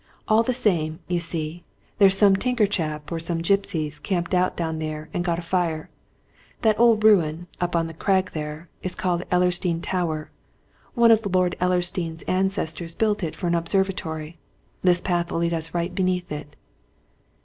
[0.27, 1.63] All the same, you see,
[1.99, 5.91] there's some tinker chap, or some gipsies, camped out down there and got a fire.
[6.63, 10.31] That old ruin, up on the crag there, is called Ellersdeane Tower
[10.95, 14.39] one of Lord Ellersdeane's ancestors built it for an observatory
[14.81, 16.55] this path'll lead us right beneath it."